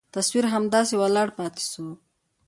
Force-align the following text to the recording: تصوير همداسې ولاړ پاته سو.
تصوير 0.13 0.45
همداسې 0.55 0.93
ولاړ 0.97 1.27
پاته 1.37 1.63
سو. 1.71 1.85